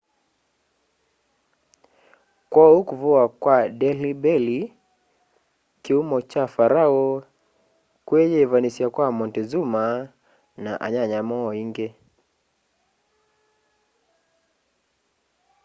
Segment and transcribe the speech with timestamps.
[2.51, 4.59] kwoou kuvuwa kwa delhi belly
[5.83, 7.15] kiumo kya pharaoh
[8.07, 9.83] kwiyivanisya kwa montezuma
[10.63, 11.87] na anyanya moo maingi